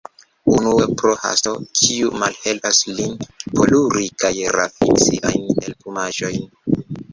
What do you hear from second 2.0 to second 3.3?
malhelpas lin